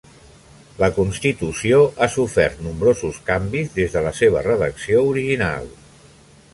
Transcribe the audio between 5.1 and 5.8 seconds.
original.